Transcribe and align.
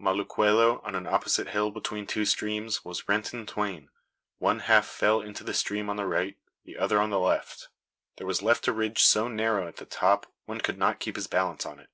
Moluquello, 0.00 0.80
on 0.82 0.96
an 0.96 1.06
opposite 1.06 1.50
hill 1.50 1.70
between 1.70 2.08
two 2.08 2.24
streams, 2.24 2.84
was 2.84 3.08
rent 3.08 3.32
in 3.32 3.46
twain 3.46 3.88
one 4.38 4.58
half 4.58 4.84
fell 4.84 5.20
into 5.20 5.44
the 5.44 5.54
stream 5.54 5.88
on 5.88 5.94
the 5.94 6.06
right, 6.08 6.36
the 6.64 6.76
other 6.76 7.00
on 7.00 7.10
the 7.10 7.20
left. 7.20 7.68
There 8.16 8.26
was 8.26 8.42
left 8.42 8.66
a 8.66 8.72
ridge 8.72 9.00
so 9.04 9.28
narrow 9.28 9.68
at 9.68 9.76
the 9.76 9.86
top 9.86 10.26
one 10.44 10.60
could 10.60 10.76
not 10.76 10.98
keep 10.98 11.14
his 11.14 11.28
balance 11.28 11.64
on 11.64 11.78
it. 11.78 11.88